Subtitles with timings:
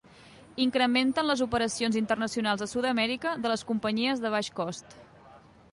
[0.67, 5.01] Incrementen les operacions internacionals a Sud-amèrica de les companyies de baix cost.